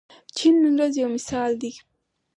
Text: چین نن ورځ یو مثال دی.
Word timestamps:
چین 0.35 0.53
نن 0.63 0.73
ورځ 0.77 0.93
یو 1.01 1.09
مثال 1.15 1.51
دی. 1.61 1.71